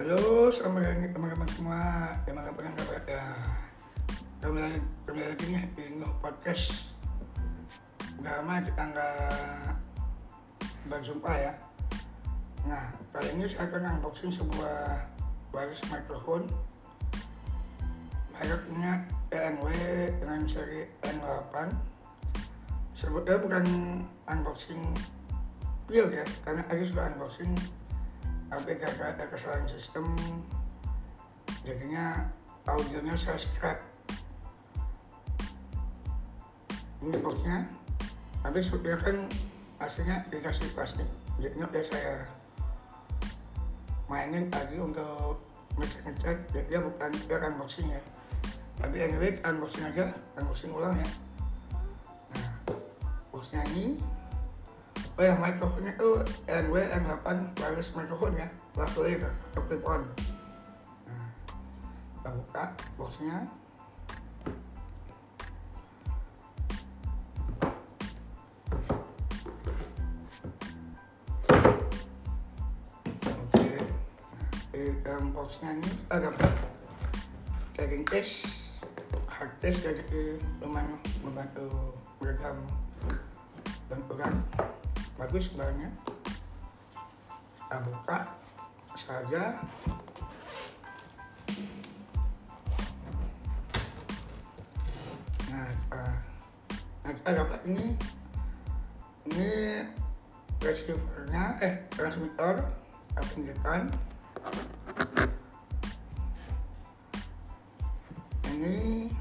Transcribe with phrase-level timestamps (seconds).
[0.00, 2.08] Halo, selamat teman-teman semua.
[2.24, 3.20] Pengen kabar ya?
[4.40, 6.96] Kembali kembali lagi nih di Nuh Podcast.
[8.16, 9.76] Udah lama kita nggak
[10.88, 11.52] berjumpa ya.
[12.64, 15.04] Nah, kali ini saya akan unboxing sebuah
[15.52, 16.48] wireless microphone
[18.32, 19.68] mereknya ENW
[20.16, 21.76] dengan seri N8
[22.96, 23.64] sebetulnya bukan
[24.32, 24.80] unboxing
[25.92, 27.52] real ya karena tadi sudah unboxing
[28.50, 30.10] karena ada kesalahan sistem
[31.62, 32.26] jadinya
[32.66, 33.78] audionya saya scrap
[37.00, 37.64] ini boxnya
[38.40, 39.16] tapi sebetulnya kan
[39.80, 41.08] hasilnya dikasih plastik.
[41.40, 42.14] Jadinya udah saya
[44.08, 45.40] mainin lagi untuk
[45.76, 48.00] ngecek-ngecek jadi dia bukan dia unboxing ya.
[48.80, 51.08] Tapi anyway unboxing aja unboxing ulang ya.
[52.32, 52.48] Nah
[53.32, 54.00] boxnya ini
[55.20, 57.28] oh ya mikrofonnya tuh NW N8
[57.60, 60.00] wireless microphone ya lavalier atau clip on.
[61.04, 61.28] Nah
[62.16, 62.64] kita buka
[62.96, 63.36] boxnya.
[73.28, 73.68] Oke
[74.32, 76.32] nah, di dalam boxnya ini ada
[77.76, 78.72] carrying case.
[79.28, 81.92] Hard case jadi lumayan membantu
[82.24, 82.64] meredam
[83.92, 84.40] benturan
[85.20, 85.92] bagus sebenarnya.
[87.52, 88.18] Kita buka
[88.96, 89.60] saja.
[95.52, 96.04] Nah kita,
[97.04, 97.86] nah kita dapat ini.
[99.28, 99.52] Ini
[100.64, 102.64] receivernya eh transmitter
[103.12, 103.92] kita pinggirkan.
[108.48, 109.12] Ini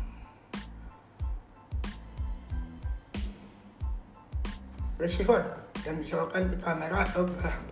[4.96, 7.72] receiver yang disesuaikan ke kamera atau ke HP.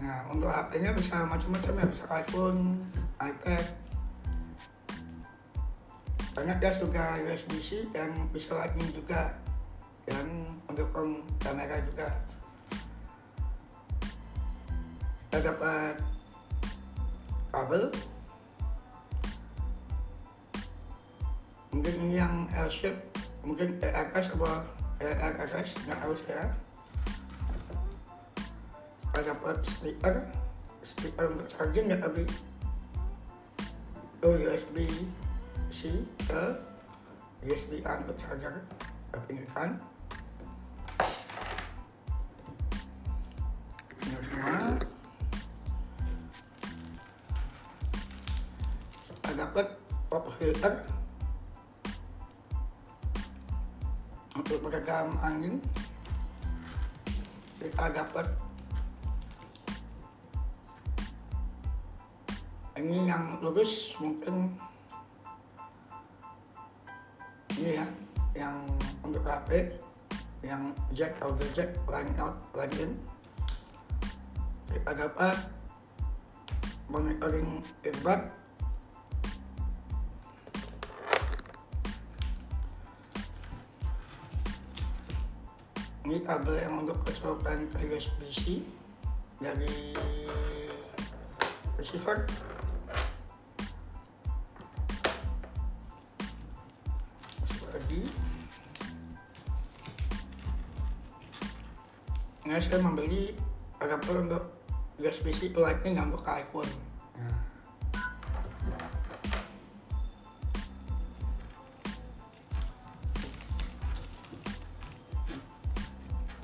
[0.00, 2.60] Nah, untuk HP-nya bisa macam-macam ya, bisa iPhone,
[3.18, 3.64] iPad.
[6.30, 9.34] Banyak ya juga USB-C dan bisa Lightning juga
[10.06, 10.26] dan
[10.70, 10.88] untuk
[11.42, 12.08] kamera juga.
[15.28, 15.94] Kita dapat
[17.50, 17.90] kabel.
[21.70, 22.98] Mungkin ini yang L-shape,
[23.46, 24.58] mungkin ERS atau
[25.00, 26.50] RRS nggak tahu saya
[29.24, 30.14] dapat speaker
[30.80, 32.24] speaker untuk charging ya tapi
[34.24, 34.88] oh USB
[35.70, 36.42] C ke
[37.44, 38.64] USB A untuk charger
[39.26, 39.80] pinggirkan
[44.10, 44.74] ini semua.
[49.06, 49.66] Kita dapat
[50.10, 50.74] pop filter
[54.34, 55.62] untuk meredam angin.
[57.60, 58.26] Kita dapat
[62.80, 64.56] ini yang lurus mungkin
[67.60, 67.86] ini ya
[68.32, 68.56] yang
[69.04, 69.76] untuk HP
[70.40, 72.96] yang jack audio jack line out line in
[74.72, 75.36] kita dapat
[76.88, 78.32] monitoring earbud
[86.08, 88.64] ini kabel yang untuk kecocokan ke USB-C
[89.36, 89.92] dari
[91.76, 92.24] receiver
[102.48, 103.36] saya membeli
[103.84, 104.42] adapter untuk
[104.96, 106.68] USB-C lightning untuk iPhone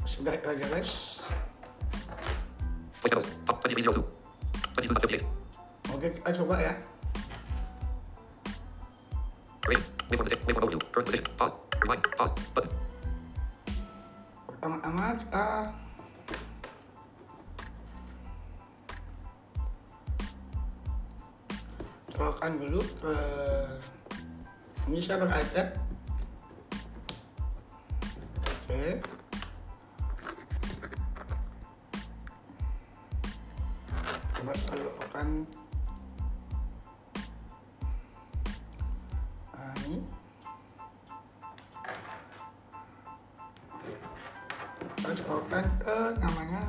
[0.05, 0.93] sudah itu aja guys
[3.05, 3.31] Voice levels.
[3.45, 4.01] Top 2302.
[4.77, 5.93] 2258.
[5.97, 6.75] oke kita coba ya
[9.67, 9.97] Rate.
[14.57, 15.86] Waveform
[22.17, 23.15] colokan dulu ke
[24.89, 25.69] ini saya pakai iPad.
[28.41, 28.85] Oke.
[34.33, 35.29] Coba colokan
[39.53, 40.01] nah, ini.
[45.05, 46.63] Colokan ke namanya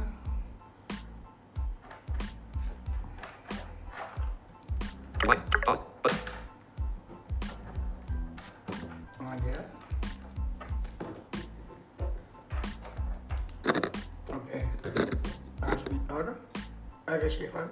[17.19, 17.69] que sí, Juan.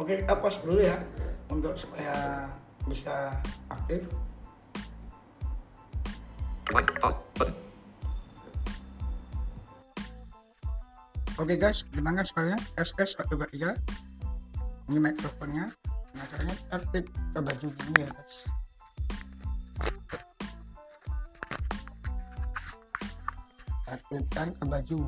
[0.00, 0.98] Oke, kita pause dulu ya
[1.52, 2.48] untuk supaya
[2.88, 3.36] bisa
[3.70, 4.02] aktif.
[11.40, 12.58] Oke okay guys, gimana sekarang?
[12.74, 14.09] SS 123
[14.90, 15.70] ini mikrofonnya.
[16.18, 18.38] Nah, caranya aktif ke baju gini ya guys.
[23.86, 24.98] Aktifkan ke baju.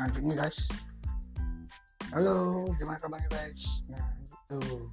[0.00, 0.64] Nah, gini guys.
[2.08, 3.84] Halo, gimana kabarnya guys?
[3.92, 4.88] Nah, gitu.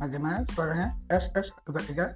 [0.00, 0.96] Gimana suaranya?
[1.12, 2.06] SS juga tiga.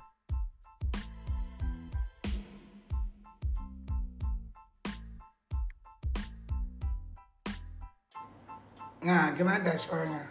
[9.05, 10.25] Nah, gimana guys suaranya?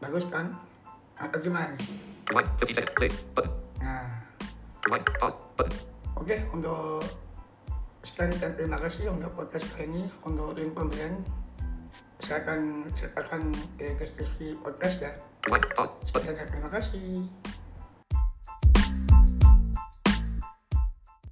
[0.00, 0.56] Bagus kan?
[1.20, 1.76] Atau gimana?
[2.32, 2.48] Rewind.
[2.64, 2.92] 15 seconds.
[2.96, 3.10] Play.
[3.36, 3.52] Button.
[3.84, 4.08] Nah.
[6.16, 7.04] Oke, untuk
[8.00, 10.02] sekian dan terima kasih untuk podcast kali ini.
[10.24, 11.20] Untuk link pembelian,
[12.24, 15.12] saya akan sertakan di deskripsi podcast ya.
[15.46, 17.22] Terima kasih.